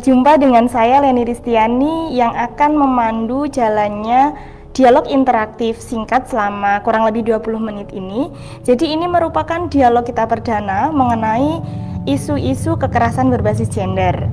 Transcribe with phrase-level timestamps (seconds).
[0.00, 4.32] jumpa dengan saya Leni Ristiani yang akan memandu jalannya
[4.72, 8.32] dialog interaktif singkat selama kurang lebih 20 menit ini.
[8.64, 11.60] Jadi ini merupakan dialog kita perdana mengenai
[12.08, 14.26] isu-isu kekerasan berbasis gender.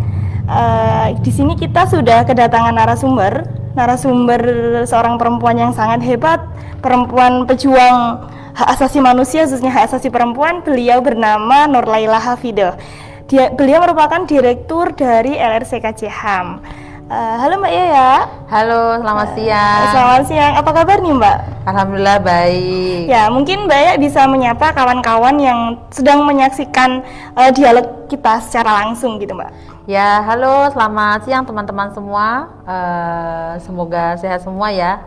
[0.48, 3.44] Uh, di sini kita sudah kedatangan narasumber,
[3.76, 4.40] narasumber
[4.88, 6.40] seorang perempuan yang sangat hebat,
[6.80, 8.24] perempuan pejuang
[8.56, 10.64] hak asasi manusia, khususnya hak asasi perempuan.
[10.64, 12.80] Beliau bernama Nur Laila Hafidah.
[13.28, 16.64] Dia, beliau merupakan direktur dari LRCKJ HAM.
[17.12, 18.24] Uh, halo Mbak Yaya.
[18.48, 19.84] Halo, selamat uh, siang.
[19.92, 20.54] Selamat siang.
[20.56, 21.38] Apa kabar nih Mbak?
[21.68, 23.12] Alhamdulillah baik.
[23.12, 27.04] Ya, mungkin Mbak Yaya bisa menyapa kawan-kawan yang sedang menyaksikan
[27.36, 29.52] uh, dialog kita secara langsung gitu Mbak.
[29.92, 32.48] Ya, halo, selamat siang teman-teman semua.
[32.64, 35.04] Uh, semoga sehat semua ya.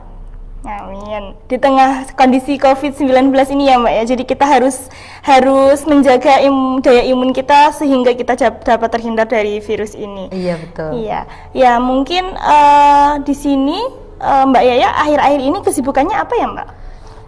[0.60, 1.32] Amin.
[1.48, 4.92] Di tengah kondisi COVID-19 ini ya Mbak ya, jadi kita harus
[5.24, 10.28] harus menjaga im, daya imun kita sehingga kita dapat terhindar dari virus ini.
[10.28, 10.90] Iya betul.
[11.00, 11.20] Iya,
[11.56, 13.80] ya mungkin uh, di sini
[14.20, 16.68] uh, Mbak Yaya akhir-akhir ini kesibukannya apa ya Mbak?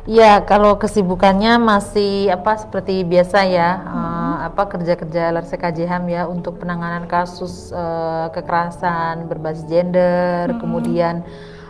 [0.03, 3.97] Ya kalau kesibukannya masih apa seperti biasa ya, hmm.
[3.97, 10.59] uh, apa kerja-kerja LRCKJHAM ya untuk penanganan kasus uh, kekerasan berbasis gender, hmm.
[10.59, 11.23] kemudian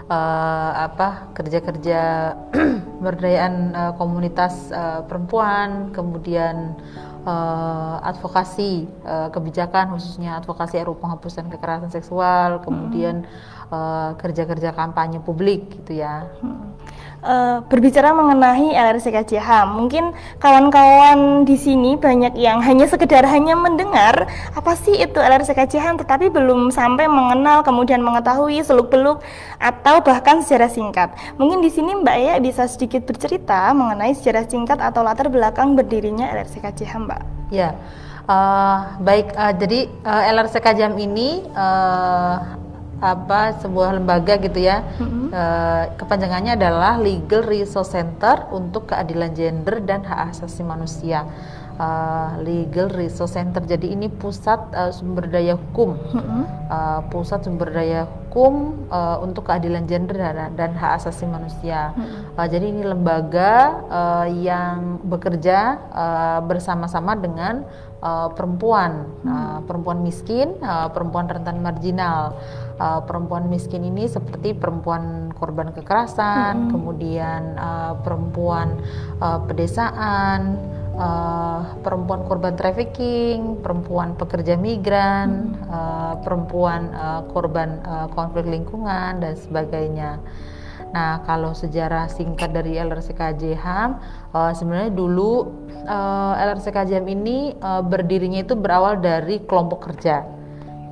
[0.08, 2.00] uh, apa kerja-kerja
[3.05, 6.78] berdayaan uh, komunitas uh, perempuan, kemudian
[7.27, 13.27] uh, advokasi uh, kebijakan khususnya advokasi RUU penghapusan kekerasan seksual, kemudian
[14.20, 16.28] kerja-kerja uh, kampanye publik gitu ya.
[16.41, 16.73] Hmm
[17.23, 24.73] uh, berbicara mengenai LRCKJH, mungkin kawan-kawan di sini banyak yang hanya sekedar hanya mendengar apa
[24.77, 29.23] sih itu LRCKJH, tetapi belum sampai mengenal kemudian mengetahui seluk-beluk
[29.63, 31.14] atau bahkan sejarah singkat.
[31.39, 36.29] Mungkin di sini Mbak Ya bisa sedikit bercerita mengenai sejarah singkat atau latar belakang berdirinya
[36.35, 37.23] LRCKJH, Mbak.
[37.55, 37.75] Ya.
[38.23, 42.61] Uh, baik, uh, jadi uh, LRCKJM ini uh,
[43.02, 45.27] apa sebuah lembaga gitu ya mm-hmm.
[45.35, 45.45] e,
[45.98, 51.27] kepanjangannya adalah Legal Resource Center untuk keadilan gender dan hak asasi manusia
[51.83, 56.42] uh, Legal Resource Center jadi ini pusat uh, sumber daya hukum mm-hmm.
[56.68, 62.39] uh, pusat sumber daya hukum uh, untuk keadilan gender dan, dan hak asasi manusia mm-hmm.
[62.39, 63.52] uh, jadi ini lembaga
[63.89, 65.58] uh, yang bekerja
[65.90, 67.67] uh, bersama-sama dengan
[68.02, 72.36] uh, perempuan, uh, perempuan miskin, uh, perempuan rentan marginal.
[72.80, 76.70] Uh, perempuan miskin ini seperti perempuan korban kekerasan, hmm.
[76.72, 78.80] kemudian uh, perempuan
[79.20, 80.56] uh, pedesaan,
[80.96, 85.68] uh, perempuan korban trafficking, perempuan pekerja migran, hmm.
[85.68, 90.18] uh, perempuan uh, korban uh, konflik lingkungan dan sebagainya.
[90.92, 93.90] Nah, kalau sejarah singkat dari LRCKJ HAM,
[94.36, 95.48] uh, sebenarnya dulu
[95.89, 100.42] uh, LRCKJ HAM ini uh, berdirinya itu berawal dari kelompok kerja.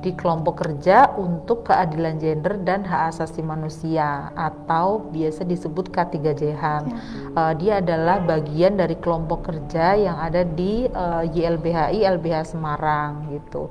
[0.01, 6.83] Di kelompok kerja untuk keadilan gender dan hak asasi manusia atau biasa disebut K3J HAM.
[6.89, 6.97] Ya.
[7.37, 13.69] Uh, dia adalah bagian dari kelompok kerja yang ada di uh, YLBHI LBH Semarang gitu.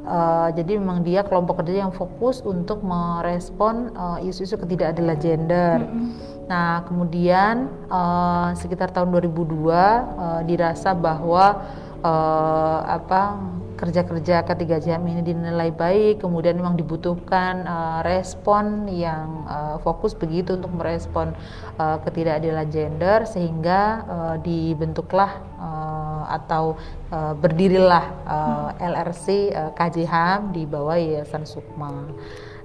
[0.00, 5.76] Uh, jadi memang dia kelompok kerja yang fokus untuk merespon eh, isu-isu uh, ketidakadilan gender.
[5.84, 6.30] Mm -hmm.
[6.50, 11.62] Nah, kemudian uh, sekitar tahun 2002 uh, dirasa bahwa
[12.02, 13.38] uh, apa
[13.80, 20.60] kerja-kerja ketiga jam ini dinilai baik, kemudian memang dibutuhkan uh, respon yang uh, fokus begitu
[20.60, 21.32] untuk merespon
[21.80, 26.76] uh, ketidakadilan gender sehingga uh, dibentuklah uh, atau
[27.08, 31.88] uh, berdirilah uh, LRC uh, KJHAM di bawah Yayasan Sukma.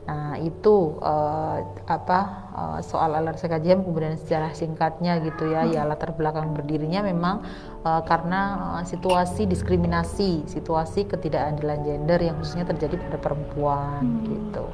[0.05, 2.19] Nah itu uh, apa
[2.53, 7.41] uh, soal LRC KJM kemudian sejarah singkatnya gitu ya, ya latar belakang berdirinya memang
[7.85, 8.41] uh, karena
[8.75, 14.25] uh, situasi diskriminasi, situasi ketidakadilan gender yang khususnya terjadi pada perempuan hmm.
[14.25, 14.65] gitu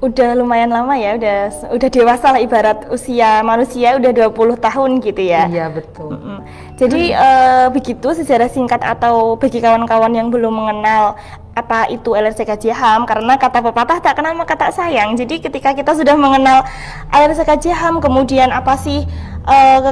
[0.00, 1.38] udah lumayan lama ya, udah
[1.76, 5.44] udah dewasa lah ibarat usia manusia udah 20 tahun gitu ya.
[5.44, 6.16] Iya, betul.
[6.16, 6.38] Mm -hmm.
[6.80, 7.20] Jadi hmm.
[7.20, 11.20] uh, begitu sejarah singkat atau bagi kawan-kawan yang belum mengenal
[11.52, 15.12] apa itu LRCKJ HAM karena kata pepatah tak kenal maka tak sayang.
[15.20, 16.64] Jadi ketika kita sudah mengenal
[17.12, 19.04] LRCKJ HAM kemudian apa sih
[19.44, 19.84] uh,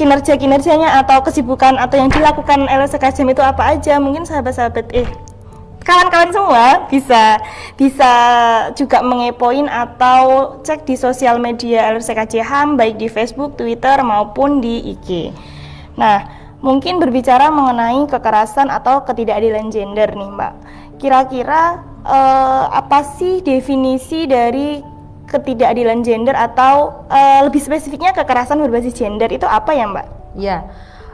[0.00, 5.04] kinerja-kinerjanya atau kesibukan atau yang dilakukan LRCKJ itu apa aja mungkin sahabat-sahabat eh
[5.84, 7.36] kawan-kawan semua bisa
[7.76, 8.12] bisa
[8.72, 14.96] juga mengepoin atau cek di sosial media LRCKJ HAM baik di Facebook, Twitter maupun di
[14.96, 15.36] IG.
[16.00, 16.24] Nah,
[16.64, 20.52] mungkin berbicara mengenai kekerasan atau ketidakadilan gender nih, Mbak.
[20.96, 24.89] Kira-kira eh, apa sih definisi dari
[25.30, 30.06] ketidakadilan gender atau eh, lebih spesifiknya kekerasan berbasis gender itu apa ya, Mbak?
[30.34, 30.58] Ya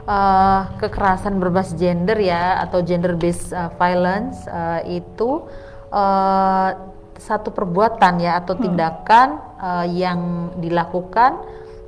[0.07, 5.45] uh, kekerasan berbasis gender ya atau gender based uh, violence uh, itu
[5.91, 6.69] uh,
[7.17, 11.37] satu perbuatan ya atau tindakan uh, yang dilakukan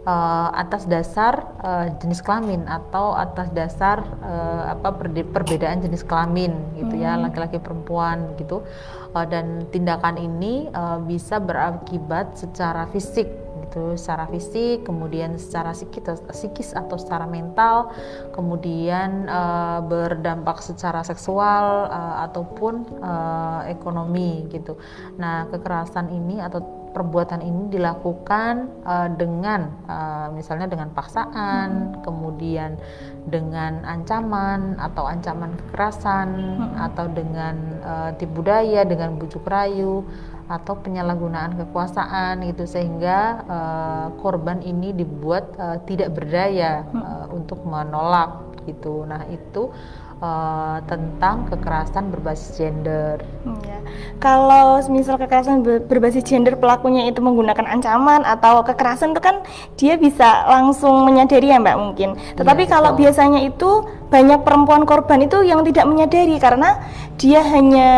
[0.09, 4.97] uh, atas dasar uh, jenis kelamin atau atas dasar uh, apa
[5.29, 7.21] perbedaan jenis kelamin gitu ya, hmm.
[7.21, 8.65] ya laki-laki perempuan gitu
[9.13, 13.29] uh, dan tindakan ini uh, bisa berakibat secara fisik
[13.69, 17.93] gitu secara fisik kemudian secara psikis, psikis atau secara mental
[18.33, 24.73] kemudian uh, berdampak secara seksual uh, ataupun uh, ekonomi gitu
[25.21, 32.01] nah kekerasan ini atau perbuatan ini dilakukan uh, dengan uh, misalnya dengan paksaan, hmm.
[32.01, 32.75] kemudian
[33.29, 36.85] dengan ancaman atau ancaman kekerasan hmm.
[36.91, 37.55] atau dengan
[37.85, 40.01] uh, tipu daya, dengan bujuk rayu
[40.49, 48.49] atau penyalahgunaan kekuasaan gitu sehingga uh, korban ini dibuat uh, tidak berdaya uh, untuk menolak
[48.65, 49.05] gitu.
[49.05, 49.69] Nah, itu
[50.23, 53.19] uh, tentang kekerasan berbasis gender.
[53.65, 53.79] Ya.
[54.19, 59.41] Kalau misal kekerasan berbasis gender pelakunya itu menggunakan ancaman atau kekerasan itu kan
[59.79, 62.09] dia bisa langsung menyadari ya Mbak mungkin.
[62.35, 66.81] Tetapi ya, kalau biasanya itu banyak perempuan korban itu yang tidak menyadari karena
[67.21, 67.89] dia hanya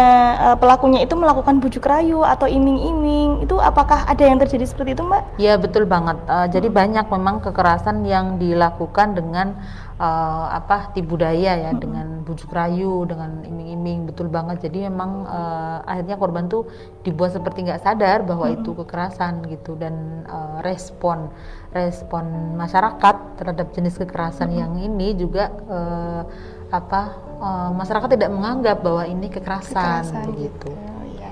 [0.43, 3.47] uh, pelakunya itu melakukan bujuk rayu atau iming-iming.
[3.47, 5.39] Itu apakah ada yang terjadi seperti itu Mbak?
[5.39, 6.19] Ya betul banget.
[6.27, 9.55] Uh, jadi banyak memang kekerasan yang dilakukan dengan
[10.01, 11.79] uh, apa tipu daya ya hmm.
[11.79, 16.65] dengan bujuk rayu dengan iming-iming betul banget jadi memang uh, akhirnya korban tuh
[17.05, 18.55] dibuat seperti nggak sadar bahwa hmm.
[18.61, 21.29] itu kekerasan gitu dan uh, respon
[21.71, 24.59] respon masyarakat terhadap jenis kekerasan hmm.
[24.59, 26.23] yang ini juga uh,
[26.71, 27.01] apa
[27.39, 30.71] uh, masyarakat tidak menganggap bahwa ini kekerasan, kekerasan begitu.
[30.71, 31.31] Oh, ya.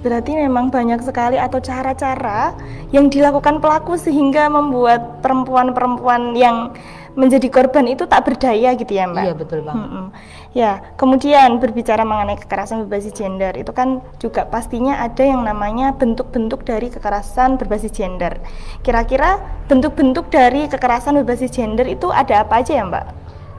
[0.00, 2.56] Berarti memang banyak sekali atau cara-cara
[2.88, 6.72] yang dilakukan pelaku sehingga membuat perempuan-perempuan yang
[7.18, 9.24] menjadi korban itu tak berdaya gitu ya mbak?
[9.26, 9.88] Iya betul banget.
[9.88, 10.08] Hmm,
[10.50, 16.66] Ya kemudian berbicara mengenai kekerasan berbasis gender itu kan juga pastinya ada yang namanya bentuk-bentuk
[16.66, 18.42] dari kekerasan berbasis gender.
[18.82, 19.38] Kira-kira
[19.70, 23.06] bentuk-bentuk dari kekerasan berbasis gender itu ada apa aja ya mbak?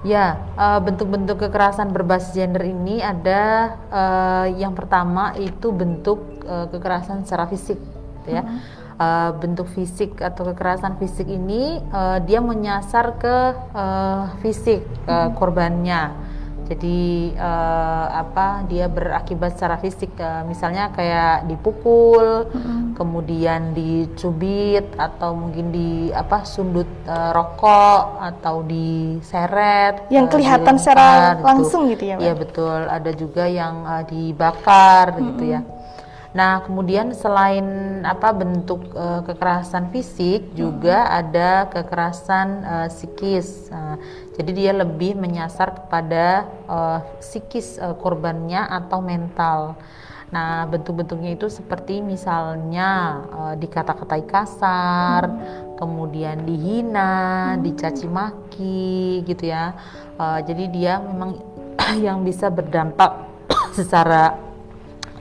[0.02, 6.66] Ya, eh, bentuk-bentuk uh, kekerasan berbasis gender ini ada uh, yang pertama itu bentuk uh,
[6.74, 7.78] kekerasan secara fisik,
[8.26, 8.44] gitu ya.
[8.44, 13.38] -hmm uh, bentuk fisik atau kekerasan fisik ini uh, dia menyasar ke
[13.74, 16.30] uh, fisik uh, korbannya.
[16.72, 22.96] Jadi uh, apa dia berakibat secara fisik uh, misalnya kayak dipukul, mm-hmm.
[22.96, 31.36] kemudian dicubit atau mungkin di apa sundut uh, rokok atau diseret yang uh, kelihatan secara
[31.36, 31.44] gitu.
[31.44, 32.16] langsung gitu ya.
[32.24, 35.28] Iya betul, ada juga yang uh, dibakar mm-hmm.
[35.28, 35.62] gitu ya.
[36.32, 40.56] Nah, kemudian selain apa bentuk uh, kekerasan fisik hmm.
[40.56, 43.68] juga ada kekerasan uh, psikis.
[43.68, 44.00] Uh,
[44.40, 49.76] jadi dia lebih menyasar kepada uh, psikis uh, korbannya atau mental.
[50.32, 55.76] Nah, bentuk-bentuknya itu seperti misalnya uh, dikata-katai kasar, hmm.
[55.76, 57.68] kemudian dihina, hmm.
[57.68, 59.76] dicaci maki gitu ya.
[60.16, 61.36] Uh, jadi dia memang
[62.08, 63.20] yang bisa berdampak
[63.76, 64.51] secara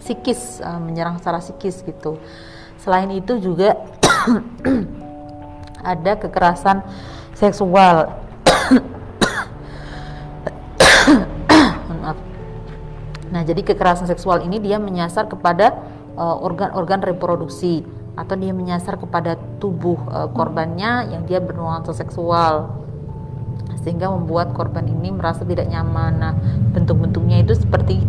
[0.01, 2.17] psikis uh, menyerang secara psikis gitu.
[2.81, 3.77] Selain itu juga
[5.93, 6.83] ada kekerasan
[7.37, 8.17] seksual.
[13.31, 15.79] Nah jadi kekerasan seksual ini dia menyasar kepada
[16.19, 17.87] eh, organ-organ uh, reproduksi
[18.19, 22.75] atau dia menyasar kepada tubuh uh, korbannya yang dia bernuansa seksual.
[23.81, 26.13] Sehingga membuat korban ini merasa tidak nyaman.
[26.21, 26.35] Nah,
[26.77, 28.03] bentuk-bentuknya itu seperti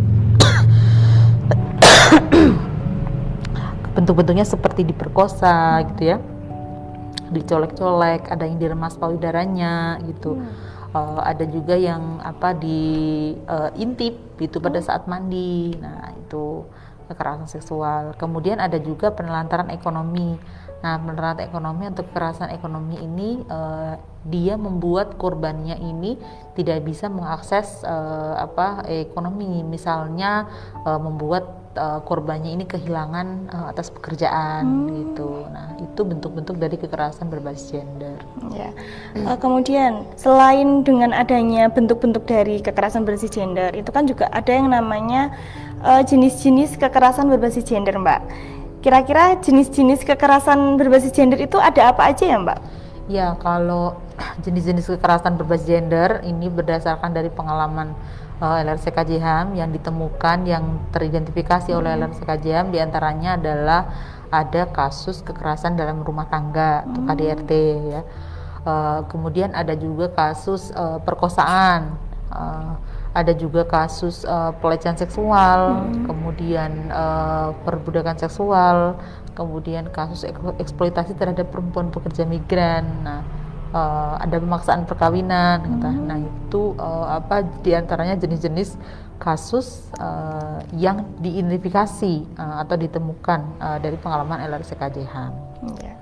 [3.92, 6.18] bentuk-bentuknya seperti diperkosa gitu ya.
[7.32, 10.36] Dicolek-colek ada yang diremas payudaranya gitu.
[10.36, 10.52] Hmm.
[10.92, 14.86] uh, ada juga yang apa di uh, intip itu pada hmm.
[14.86, 15.72] saat mandi.
[15.80, 16.66] Nah itu
[17.08, 18.16] kekerasan seksual.
[18.16, 20.36] Kemudian ada juga penelantaran ekonomi.
[20.82, 23.96] Nah penelantaran ekonomi untuk kekerasan ekonomi ini uh,
[24.26, 26.18] dia membuat korbannya ini
[26.58, 29.62] tidak bisa mengakses uh, apa ekonomi.
[29.62, 30.50] Misalnya
[30.84, 34.88] uh, membuat uh, korbannya ini kehilangan uh, atas pekerjaan hmm.
[34.92, 35.46] gitu.
[35.48, 38.18] Nah, itu bentuk-bentuk dari kekerasan berbasis gender.
[38.52, 38.70] Ya.
[39.16, 44.68] Uh, kemudian selain dengan adanya bentuk-bentuk dari kekerasan berbasis gender, itu kan juga ada yang
[44.72, 45.32] namanya
[45.82, 48.20] jenis-jenis uh, kekerasan berbasis gender, Mbak.
[48.82, 52.58] Kira-kira jenis-jenis kekerasan berbasis gender itu ada apa aja ya, Mbak?
[53.10, 53.98] Ya, kalau
[54.44, 57.94] jenis-jenis kekerasan berbasis gender ini berdasarkan dari pengalaman
[58.42, 61.78] uh, eh, LRC KJHAM yang ditemukan yang teridentifikasi hmm.
[61.78, 63.80] oleh LRC KJHAM di antaranya adalah
[64.34, 66.86] ada kasus kekerasan dalam rumah tangga hmm.
[66.90, 67.52] atau KDRT
[67.86, 68.02] ya.
[68.62, 71.98] Uh, kemudian ada juga kasus uh, perkosaan,
[72.30, 72.78] uh,
[73.10, 76.06] ada juga kasus uh, pelecehan seksual, hmm.
[76.06, 78.96] kemudian uh, perbudakan seksual,
[79.34, 80.22] kemudian kasus
[80.62, 82.86] eksploitasi terhadap perempuan pekerja migran.
[83.02, 83.41] Nah,
[83.72, 86.06] uh, ada pemaksaan perkawinan, hmm.
[86.06, 88.76] nah itu uh, apa di antaranya jenis-jenis
[89.18, 95.32] kasus uh, yang diidentifikasi uh, atau ditemukan uh, dari pengalaman LRCKJ HAM.
[95.78, 95.94] Ya.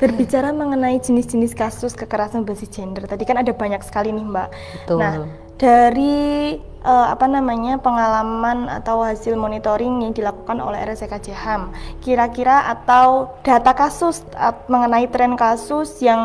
[0.00, 4.48] Berbicara mengenai jenis-jenis kasus kekerasan berbasis gender, tadi kan ada banyak sekali nih Mbak.
[4.80, 5.00] Betul.
[5.00, 5.12] Nah,
[5.60, 6.56] dari
[6.88, 11.68] uh, apa namanya pengalaman atau hasil monitoring yang dilakukan oleh RSCK JHAM
[12.00, 14.24] kira-kira atau data kasus
[14.72, 16.20] mengenai tren kasus yang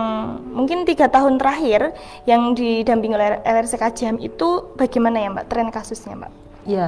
[0.56, 1.92] mungkin tiga tahun terakhir
[2.24, 6.32] yang didampingi oleh RSCK JHAM itu bagaimana ya Mbak tren kasusnya Mbak?
[6.66, 6.88] Iya.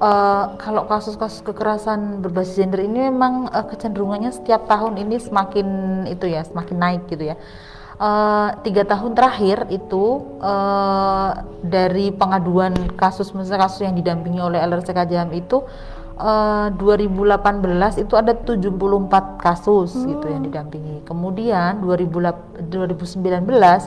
[0.00, 5.68] Uh, kalau kasus-kasus kekerasan berbasis gender ini memang uh, kecenderungannya setiap tahun ini semakin
[6.08, 7.36] itu ya semakin naik gitu ya
[8.00, 15.30] uh, tiga tahun terakhir itu uh, dari pengaduan kasus kasus yang didampingi oleh LRC KJM
[15.36, 15.62] itu
[16.16, 20.08] uh, 2018 itu ada 74 kasus hmm.
[20.16, 21.04] gitu yang didampingi.
[21.04, 22.72] Kemudian 2019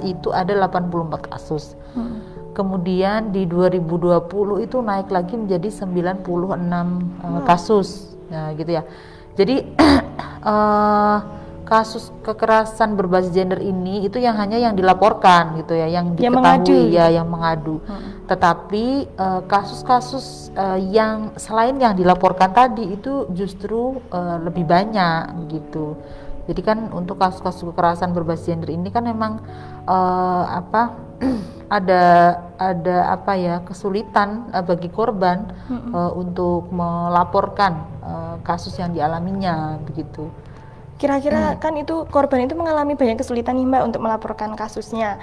[0.05, 1.73] itu ada 84 kasus.
[1.97, 2.21] Hmm.
[2.53, 4.29] Kemudian di 2020
[4.61, 7.41] itu naik lagi menjadi 96 uh, hmm.
[7.49, 8.13] kasus.
[8.29, 8.85] Nah, gitu ya.
[9.33, 9.73] Jadi
[10.45, 11.17] uh,
[11.63, 16.35] kasus kekerasan berbasis gender ini itu yang hanya yang dilaporkan gitu ya, yang diketahui yang
[16.35, 16.77] mengadu.
[16.91, 17.75] ya, yang mengadu.
[17.83, 18.23] Hmm.
[18.27, 25.51] Tetapi eh, kasus-kasus uh, uh, yang selain yang dilaporkan tadi itu justru uh, lebih banyak
[25.51, 25.99] gitu.
[26.43, 29.39] Jadi kan untuk kasus-kasus kekerasan berbasis gender ini kan memang
[29.87, 30.91] uh, apa
[31.77, 32.03] ada
[32.59, 35.91] ada apa ya kesulitan uh, bagi korban hmm.
[35.95, 40.27] uh, untuk melaporkan uh, kasus yang dialaminya begitu.
[41.03, 41.59] Kira-kira hmm.
[41.59, 45.19] kan itu korban itu mengalami banyak kesulitan nih Mbak untuk melaporkan kasusnya.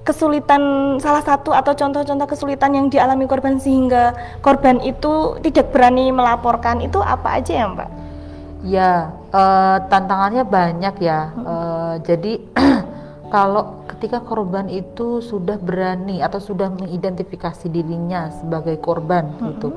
[0.00, 6.80] Kesulitan salah satu atau contoh-contoh kesulitan yang dialami korban sehingga korban itu tidak berani melaporkan
[6.80, 7.90] itu apa aja ya Mbak?
[8.64, 8.92] Ya,
[9.36, 11.36] uh, tantangannya banyak ya.
[11.36, 11.44] Hmm.
[11.44, 12.32] Uh, jadi
[13.30, 19.40] kalau ketika korban itu sudah berani atau sudah mengidentifikasi dirinya sebagai korban hmm.
[19.54, 19.68] gitu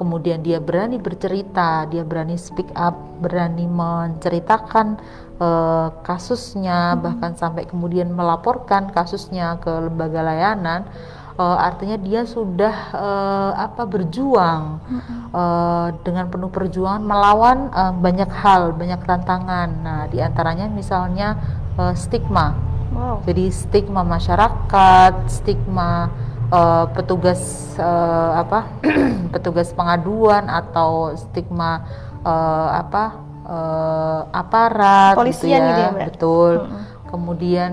[0.00, 4.96] kemudian dia berani bercerita dia berani speak up berani menceritakan
[5.36, 7.00] uh, kasusnya hmm.
[7.04, 10.88] bahkan sampai kemudian melaporkan kasusnya ke lembaga layanan
[11.36, 15.36] uh, artinya dia sudah uh, apa berjuang hmm.
[15.36, 21.36] uh, dengan penuh perjuangan melawan uh, banyak hal banyak tantangan nah di antaranya misalnya
[21.76, 23.24] uh, stigma Wow.
[23.24, 26.12] Jadi stigma masyarakat, stigma
[26.52, 28.68] uh, petugas uh, apa
[29.34, 31.88] petugas pengaduan atau stigma
[32.20, 33.04] uh, apa
[33.48, 36.52] uh, aparat gitu ya, gitu ya betul.
[36.68, 36.84] Hmm.
[37.08, 37.70] Kemudian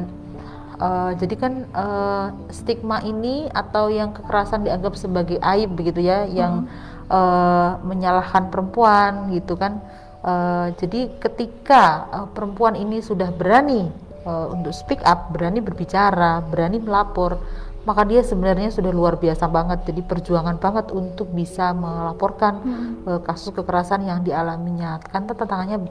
[0.80, 6.32] uh, jadi kan uh, stigma ini atau yang kekerasan dianggap sebagai aib begitu ya, hmm.
[6.32, 6.54] yang
[7.12, 9.84] uh, menyalahkan perempuan gitu kan.
[10.20, 13.88] Uh, jadi ketika uh, perempuan ini sudah berani
[14.30, 17.42] uh, untuk speak up, berani berbicara, berani melapor,
[17.90, 19.90] maka dia sebenarnya sudah luar biasa banget.
[19.90, 23.10] Jadi perjuangan banget untuk bisa melaporkan hmm.
[23.10, 25.02] uh, kasus kekerasan yang dialaminya.
[25.02, 25.90] Kan tantangannya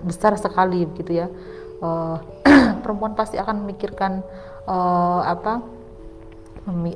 [0.00, 1.28] besar sekali gitu ya.
[1.84, 2.16] Uh,
[2.82, 4.24] perempuan pasti akan memikirkan
[4.64, 5.77] uh, apa?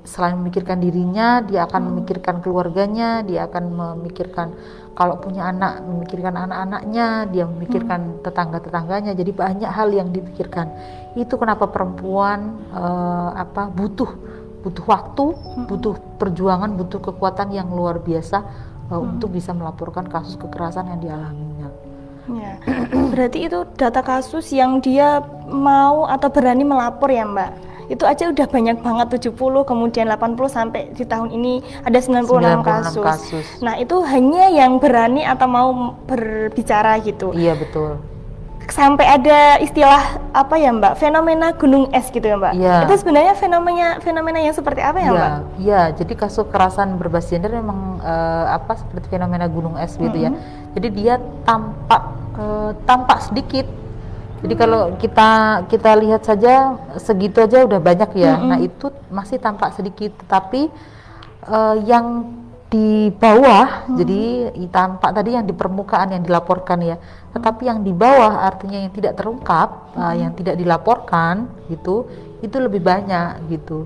[0.05, 1.89] Selain memikirkan dirinya, dia akan hmm.
[1.93, 4.53] memikirkan keluarganya, dia akan memikirkan
[4.93, 8.19] kalau punya anak memikirkan anak-anaknya dia memikirkan hmm.
[8.29, 10.69] tetangga-tetangganya jadi banyak hal yang dipikirkan
[11.17, 14.09] itu kenapa perempuan uh, apa butuh
[14.63, 15.65] butuh waktu hmm.
[15.69, 18.45] butuh perjuangan butuh kekuatan yang luar biasa
[18.93, 19.17] uh, hmm.
[19.17, 21.69] untuk bisa melaporkan kasus kekerasan yang dialaminya
[22.29, 22.53] ya
[23.13, 27.51] berarti itu data kasus yang dia mau atau berani melapor ya mbak
[27.93, 32.65] itu aja udah banyak banget 70 kemudian 80 sampai di tahun ini ada 96, 96
[32.65, 33.05] kasus.
[33.05, 33.47] kasus.
[33.61, 35.69] Nah, itu hanya yang berani atau mau
[36.09, 37.37] berbicara gitu.
[37.37, 38.01] Iya, betul.
[38.73, 40.97] Sampai ada istilah apa ya, Mbak?
[40.97, 42.53] Fenomena gunung es gitu ya, Mbak.
[42.57, 42.77] Iya.
[42.89, 45.31] Itu sebenarnya fenomena fenomena yang seperti apa ya, iya, Mbak?
[45.61, 50.33] Iya, jadi kasus kekerasan berbasis gender memang uh, apa seperti fenomena gunung es gitu mm
[50.33, 50.33] -hmm.
[50.33, 50.73] ya.
[50.81, 52.03] Jadi dia tampak
[52.41, 53.82] uh, tampak sedikit
[54.43, 55.31] jadi kalau kita
[55.71, 58.35] kita lihat saja segitu aja udah banyak ya.
[58.35, 58.51] Mm -hmm.
[58.51, 60.67] Nah itu masih tampak sedikit, tetapi
[61.47, 62.27] uh, yang
[62.73, 63.97] di bawah, hmm.
[64.01, 64.23] jadi
[64.73, 66.97] tampak tadi yang di permukaan yang dilaporkan ya,
[67.37, 70.01] tetapi yang di bawah artinya yang tidak terungkap, hmm.
[70.01, 72.09] uh, yang tidak dilaporkan gitu,
[72.41, 73.85] itu lebih banyak gitu.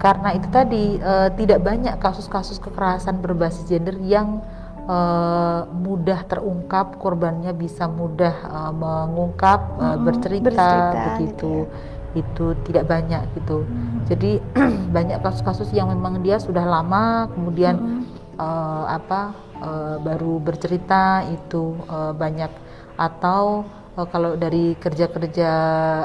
[0.00, 4.40] Karena itu tadi uh, tidak banyak kasus-kasus kekerasan berbasis gender yang
[4.86, 11.90] uh, mudah terungkap korbannya bisa mudah uh, mengungkap uh, bercerita, bercerita begitu gitu ya.
[12.12, 13.64] itu tidak banyak gitu.
[13.64, 14.04] Hmm.
[14.08, 14.30] Jadi
[14.96, 18.02] banyak kasus-kasus yang memang dia sudah lama kemudian hmm.
[18.36, 22.50] uh, apa uh, baru bercerita itu uh, banyak
[22.98, 23.64] atau
[23.96, 25.50] uh, kalau dari kerja-kerja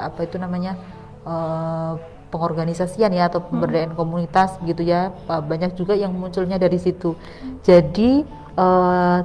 [0.07, 0.79] apa itu namanya
[1.27, 3.99] uh, pengorganisasian ya atau pemberdayaan hmm.
[3.99, 7.15] komunitas gitu ya banyak juga yang munculnya dari situ.
[7.63, 9.19] Jadi uh,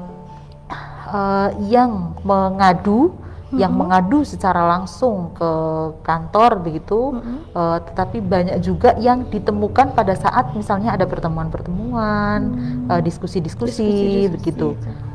[1.12, 3.12] uh, yang mengadu
[3.52, 3.85] yang mm-hmm.
[3.85, 5.52] mengadu secara langsung ke
[6.00, 7.38] kantor begitu, mm-hmm.
[7.52, 12.88] uh, tetapi banyak juga yang ditemukan pada saat misalnya ada pertemuan-pertemuan, mm-hmm.
[12.88, 14.73] uh, diskusi-diskusi begitu.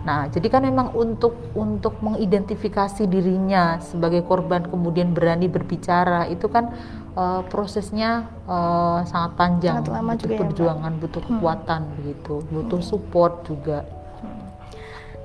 [0.08, 6.72] Nah, jadi kan memang untuk untuk mengidentifikasi dirinya sebagai korban kemudian berani berbicara itu kan
[7.12, 11.94] uh, prosesnya uh, sangat panjang, sangat lama butuh juga ya, perjuangan, ya, butuh kekuatan hmm.
[12.00, 12.88] begitu, butuh hmm.
[12.88, 13.84] support juga.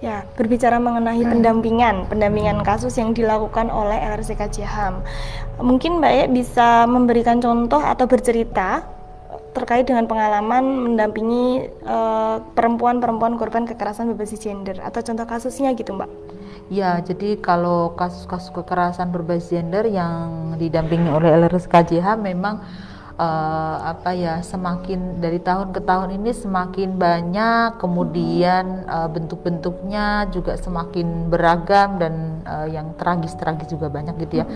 [0.02, 4.98] Ya, berbicara mengenai pendampingan, pendampingan kasus yang dilakukan oleh LRC KJHAM.
[5.62, 8.82] Mungkin Mbak Ye bisa memberikan contoh atau bercerita
[9.52, 16.10] terkait dengan pengalaman mendampingi eh, perempuan-perempuan korban kekerasan berbasis gender atau contoh kasusnya gitu Mbak.
[16.72, 22.64] Ya, jadi kalau kasus-kasus kekerasan berbasis gender yang didampingi oleh LRC KJH memang
[23.18, 30.56] uh, apa ya semakin dari tahun ke tahun ini semakin banyak kemudian uh, bentuk-bentuknya juga
[30.56, 34.46] semakin beragam dan uh, yang tragis-tragis juga banyak gitu ya.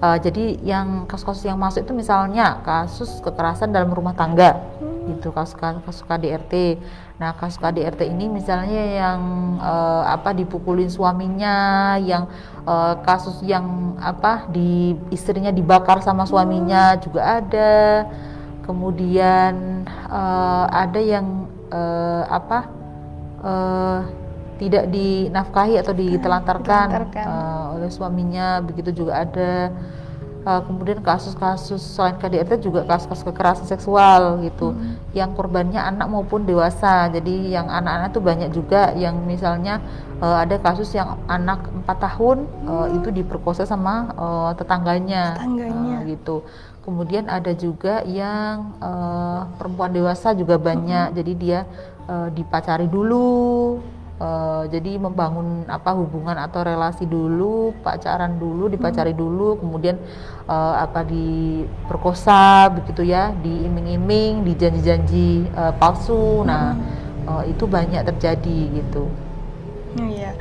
[0.00, 4.56] Uh, jadi yang kasus-kasus yang masuk itu misalnya kasus kekerasan dalam rumah tangga
[5.08, 6.80] itu kasus kasus KDRT.
[7.20, 9.20] Nah kasus KDRT ini misalnya yang
[9.60, 12.28] uh, apa dipukulin suaminya, yang
[12.64, 18.06] uh, kasus yang apa di istrinya dibakar sama suaminya juga ada.
[18.64, 22.58] Kemudian uh, ada yang uh, apa
[23.42, 24.00] uh,
[24.60, 27.24] tidak dinafkahi atau ditelantarkan, ditelantarkan.
[27.24, 29.72] Uh, oleh suaminya, begitu juga ada
[30.44, 35.12] uh, kemudian kasus-kasus selain KDRT juga kasus-kasus kekerasan seksual gitu hmm.
[35.16, 39.80] yang korbannya anak maupun dewasa jadi yang anak-anak tuh banyak juga yang misalnya
[40.20, 42.68] uh, ada kasus yang anak empat tahun hmm.
[42.68, 45.96] uh, itu diperkosa sama uh, tetangganya, tetangganya.
[46.00, 46.36] Uh, gitu
[46.80, 51.16] kemudian ada juga yang uh, perempuan dewasa juga banyak hmm.
[51.16, 51.60] jadi dia
[52.08, 53.78] uh, dipacari dulu
[54.20, 59.20] Uh, jadi membangun apa hubungan atau relasi dulu, pacaran dulu, dipacari hmm.
[59.24, 59.96] dulu, kemudian
[60.44, 66.44] uh, apa diperkosa begitu ya, diiming-iming, dijanji-janji uh, palsu.
[66.44, 66.76] Nah,
[67.24, 69.08] uh, itu banyak terjadi gitu.
[69.96, 70.36] Iya.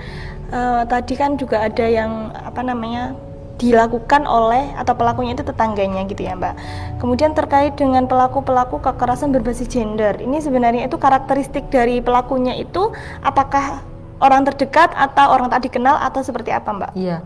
[0.51, 3.15] Uh, tadi kan juga ada yang apa namanya
[3.59, 6.55] dilakukan oleh atau pelakunya itu tetangganya gitu ya Mbak.
[7.03, 13.83] Kemudian terkait dengan pelaku-pelaku kekerasan berbasis gender, ini sebenarnya itu karakteristik dari pelakunya itu apakah
[14.23, 16.91] orang terdekat atau orang tak dikenal atau seperti apa Mbak?
[16.95, 17.19] Iya.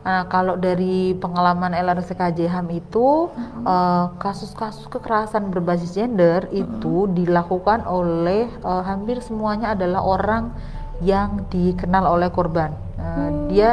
[0.00, 3.28] Nah, kalau dari pengalaman LRCKJ HAM itu
[3.68, 10.56] eh, kasus-kasus uh, kekerasan berbasis gender itu dilakukan oleh uh, hampir semuanya adalah orang
[11.04, 12.72] yang dikenal oleh korban.
[13.00, 13.36] Uh, hmm.
[13.48, 13.70] Dia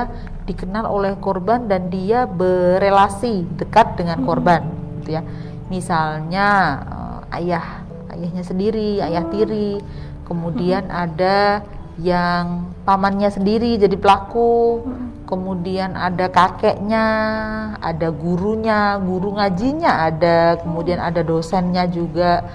[0.48, 4.28] dikenal oleh korban dan dia berelasi dekat dengan hmm.
[4.28, 4.62] korban
[5.04, 5.22] gitu ya
[5.68, 6.48] misalnya
[6.88, 7.84] uh, ayah
[8.16, 9.32] ayahnya sendiri ayah hmm.
[9.36, 9.72] tiri
[10.24, 10.96] kemudian hmm.
[10.96, 11.64] ada
[12.00, 15.28] yang pamannya sendiri jadi pelaku hmm.
[15.28, 17.06] kemudian ada kakeknya
[17.84, 22.48] ada gurunya guru ngajinya ada kemudian ada dosennya juga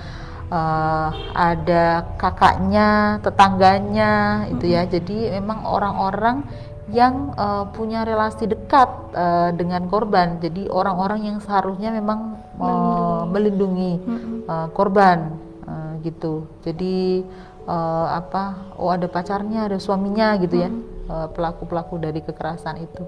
[0.53, 6.45] uh, ada kakaknya tetangganya itu ya jadi memang orang-orang
[6.93, 10.37] yang uh, punya relasi dekat uh, dengan korban.
[10.43, 13.97] Jadi orang-orang yang seharusnya memang uh, melindungi
[14.45, 16.45] uh, korban uh, gitu.
[16.61, 17.25] Jadi
[17.65, 18.77] uh, apa?
[18.77, 20.71] Oh ada pacarnya, ada suaminya gitu ya.
[21.13, 23.05] Pelaku-pelaku uh, dari kekerasan itu.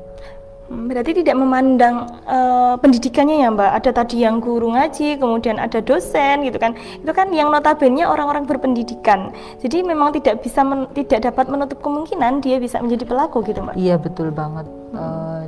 [0.64, 3.70] Berarti tidak memandang uh, pendidikannya ya Mbak.
[3.84, 6.72] Ada tadi yang guru ngaji, kemudian ada dosen gitu kan.
[7.04, 9.28] Itu kan yang notabene orang-orang berpendidikan.
[9.60, 13.76] Jadi memang tidak bisa men tidak dapat menutup kemungkinan dia bisa menjadi pelaku gitu Mbak.
[13.76, 14.64] Iya betul banget.
[14.64, 14.96] Hmm.
[14.96, 15.42] Uh,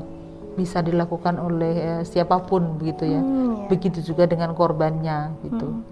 [0.60, 3.20] bisa dilakukan oleh uh, siapa pun begitu ya.
[3.24, 3.66] Hmm, ya.
[3.72, 5.80] Begitu juga dengan korbannya gitu.
[5.80, 5.84] Hmm.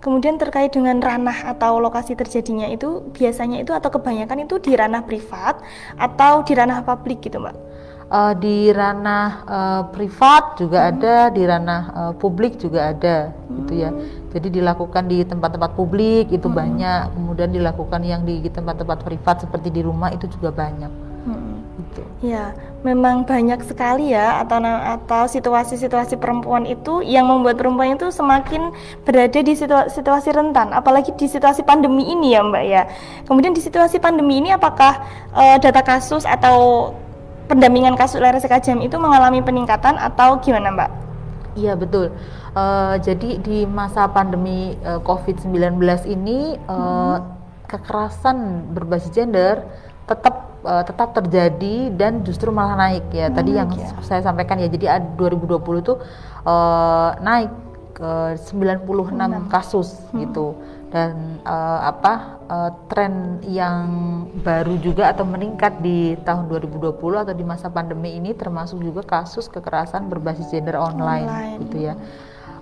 [0.00, 5.04] Kemudian terkait dengan ranah atau lokasi terjadinya itu biasanya itu atau kebanyakan itu di ranah
[5.04, 5.60] privat
[5.94, 7.71] atau di ranah publik gitu Mbak
[8.12, 10.90] uh, di ranah uh, privat juga hmm.
[10.92, 13.54] ada, di ranah uh, publik juga ada, hmm.
[13.64, 13.88] gitu ya.
[13.88, 14.04] Hmm.
[14.36, 16.56] Jadi dilakukan di tempat-tempat publik itu hmm.
[16.56, 20.92] banyak, kemudian dilakukan yang di tempat-tempat privat seperti di rumah itu juga banyak.
[21.24, 21.64] Hmm.
[21.72, 22.02] Gitu.
[22.36, 22.52] Ya,
[22.84, 28.70] memang banyak sekali ya atau atau situasi-situasi perempuan itu yang membuat perempuan itu semakin
[29.02, 32.82] berada di situasi, situasi rentan, apalagi di situasi pandemi ini ya Mbak ya.
[33.24, 35.00] Kemudian di situasi pandemi ini apakah
[35.32, 36.92] uh, data kasus atau
[37.52, 40.90] pendampingan kasus LRSK jam itu mengalami peningkatan atau gimana Mbak?
[41.52, 42.16] Iya betul.
[42.56, 45.76] Uh, jadi di masa pandemi uh, COVID-19
[46.08, 47.20] ini uh, hmm.
[47.68, 49.60] kekerasan berbasis gender
[50.08, 53.28] tetap uh, tetap terjadi dan justru malah naik ya.
[53.28, 53.92] Hmm, Tadi yang ya.
[54.00, 54.72] saya sampaikan ya.
[54.72, 54.88] Jadi
[55.20, 55.94] 2020 itu
[56.48, 57.52] uh, naik
[57.92, 59.52] ke 96 6.
[59.52, 60.24] kasus hmm.
[60.24, 60.56] gitu.
[60.92, 63.88] Dan uh, apa uh, tren yang
[64.44, 69.48] baru juga atau meningkat di tahun 2020 atau di masa pandemi ini termasuk juga kasus
[69.48, 71.58] kekerasan berbasis gender online, online.
[71.64, 71.96] gitu ya.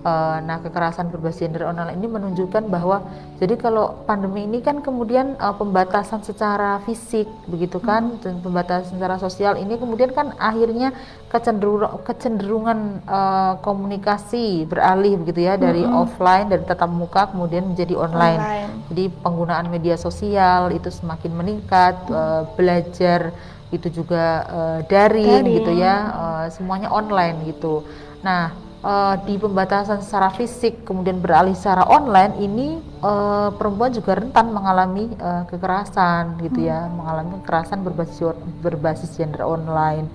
[0.01, 3.05] Uh, nah, kekerasan berbasis gender online ini menunjukkan bahwa
[3.37, 8.25] jadi kalau pandemi ini kan kemudian uh, pembatasan secara fisik begitu kan hmm.
[8.25, 10.89] dan pembatasan secara sosial ini kemudian kan akhirnya
[11.29, 15.93] kecenderung, kecenderungan uh, komunikasi beralih begitu ya dari hmm.
[15.93, 18.41] offline dari tatap muka kemudian menjadi online.
[18.41, 18.71] online.
[18.89, 22.17] Jadi penggunaan media sosial itu semakin meningkat, hmm.
[22.17, 23.29] uh, belajar
[23.69, 27.85] itu juga uh, daring, daring gitu ya, uh, semuanya online gitu.
[28.25, 32.67] Nah, uh, di pembatasan secara fisik kemudian beralih secara online ini
[33.01, 36.93] uh, perempuan juga rentan mengalami uh, kekerasan gitu ya hmm.
[36.97, 40.09] mengalami kekerasan berbasis berbasis gender online.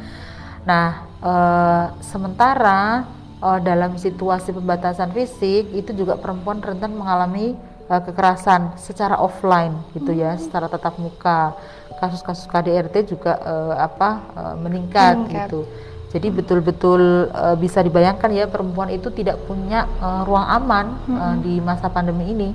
[0.66, 3.06] Nah uh, sementara
[3.40, 7.54] uh, dalam situasi pembatasan fisik itu juga perempuan rentan mengalami
[7.86, 10.42] uh, kekerasan secara offline gitu ya hmm.
[10.42, 11.54] secara tatap muka
[11.96, 15.64] kasus-kasus KDRT juga uh, apa uh, meningkat, meningkat gitu
[16.16, 21.16] jadi betul-betul uh, bisa dibayangkan ya perempuan itu tidak punya uh, ruang aman hmm.
[21.20, 22.50] uh, di masa pandemi ini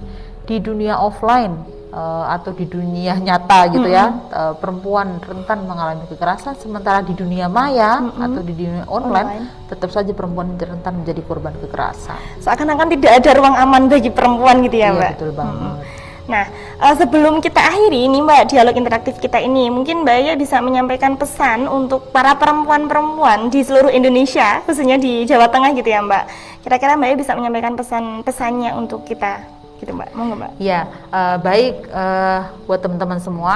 [0.49, 1.53] di dunia offline
[1.93, 3.93] uh, atau di dunia nyata gitu hmm.
[3.93, 8.25] ya uh, perempuan rentan mengalami kekerasan sementara di dunia maya hmm.
[8.25, 12.17] atau di dunia online, online tetap saja perempuan rentan menjadi korban kekerasan.
[12.41, 15.11] Seakan-akan tidak ada ruang aman bagi perempuan gitu ya, iya, Mbak.
[15.15, 15.61] betul banget.
[15.61, 16.00] Hmm.
[16.29, 16.45] Nah,
[16.77, 21.17] uh, sebelum kita akhiri ini Mbak dialog interaktif kita ini, mungkin Mbak ya bisa menyampaikan
[21.17, 26.23] pesan untuk para perempuan-perempuan di seluruh Indonesia, khususnya di Jawa Tengah gitu ya Mbak.
[26.61, 29.41] Kira-kira Mbak ya bisa menyampaikan pesan-pesannya untuk kita
[29.81, 30.09] gitu Mbak.
[30.13, 30.51] Monggo Mbak.
[30.61, 33.55] Ya, uh, baik uh, buat teman-teman semua,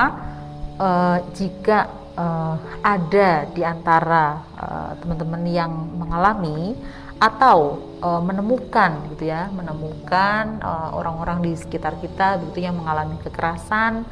[0.82, 6.74] uh, jika uh, ada di antara uh, teman-teman yang mengalami
[7.16, 13.16] atau uh, menemukan gitu ya menemukan eh, orang-orang uh, di sekitar kita begitu yang mengalami
[13.24, 14.04] kekerasan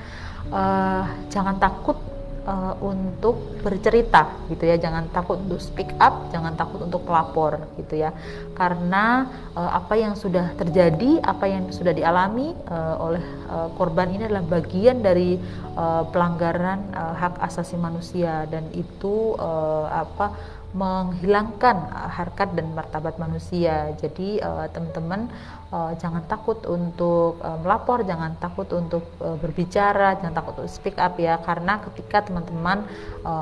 [0.50, 2.00] uh, jangan takut
[2.48, 8.04] uh, untuk bercerita gitu ya jangan takut untuk speak up jangan takut untuk pelapor gitu
[8.04, 8.12] ya.
[8.54, 14.28] Karena uh, apa yang sudah terjadi apa yang sudah dialami uh, oleh uh, korban ini
[14.28, 15.40] adalah bagian dari
[15.76, 18.46] uh, pelanggaran uh, hak asasi manusia.
[18.48, 20.36] Dan itu uh, apa
[20.74, 23.94] menghilangkan uh, harkat dan martabat manusia.
[24.02, 25.30] Jadi uh, teman-teman
[25.70, 31.38] uh, jangan takut untuk melapor, jangan takut untuk berbicara, jangan takut untuk speak up ya
[31.42, 32.86] karena ketika teman-teman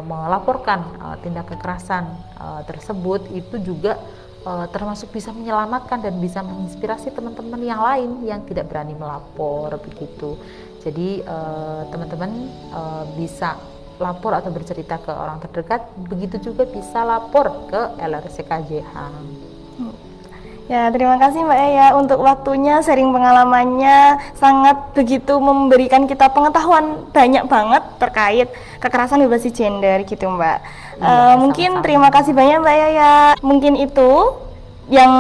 [0.06, 0.84] melaporkan
[1.22, 2.08] tindak kekerasan
[2.68, 4.00] tersebut itu juga
[4.72, 10.40] termasuk bisa menyelamatkan dan bisa menginspirasi teman-teman yang lain yang tidak berani melapor begitu.
[10.82, 11.22] Jadi
[11.92, 12.32] teman-teman
[13.20, 13.60] bisa
[14.02, 18.94] lapor atau bercerita ke orang terdekat, begitu juga bisa lapor ke LRCKJH.
[20.72, 27.44] Ya, terima kasih Mbak Aya untuk waktunya, sharing pengalamannya sangat begitu memberikan kita pengetahuan banyak
[27.44, 28.48] banget terkait
[28.80, 30.58] kekerasan berbasis gender gitu Mbak.
[30.96, 33.14] Ya, uh, mungkin terima kasih banyak Mbak Aya.
[33.44, 34.40] Mungkin itu
[34.88, 35.12] yang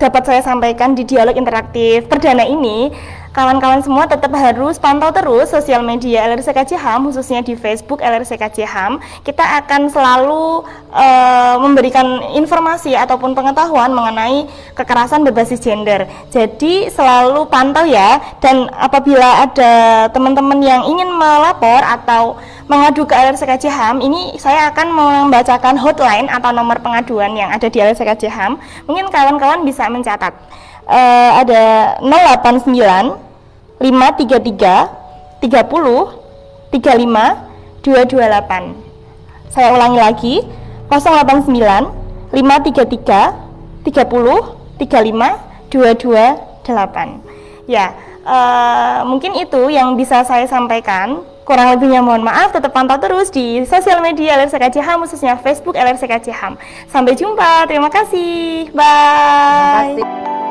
[0.00, 2.88] dapat saya sampaikan di dialog interaktif perdana ini
[3.34, 9.02] kawan-kawan semua tetap harus pantau terus sosial media LRC HAM khususnya di Facebook LRC HAM.
[9.26, 10.62] Kita akan selalu
[10.94, 14.46] uh, memberikan informasi ataupun pengetahuan mengenai
[14.78, 16.06] kekerasan berbasis gender.
[16.30, 22.38] Jadi selalu pantau ya dan apabila ada teman-teman yang ingin melapor atau
[22.70, 27.82] mengadu ke LRC HAM, ini saya akan membacakan hotline atau nomor pengaduan yang ada di
[27.82, 28.62] LRC HAM.
[28.86, 30.32] Mungkin kawan-kawan bisa mencatat.
[30.84, 33.23] Uh, ada 089
[33.80, 40.42] 533 30 35 228 saya ulangi lagi
[40.90, 41.50] 089
[42.32, 43.44] 533
[43.84, 51.22] 30 35 228 ya uh, mungkin itu yang bisa saya sampaikan.
[51.44, 56.08] Kurang lebihnya mohon maaf tetap pantau terus di sosial media LRC Ham khususnya Facebook LRC
[56.32, 56.56] Ham
[56.88, 58.72] sampai jumpa terima kasih.
[58.72, 60.00] Bye.
[60.00, 60.43] Terima kasih.